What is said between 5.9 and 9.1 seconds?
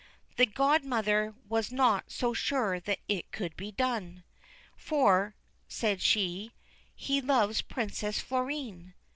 she, 'he loves Princess Florine.'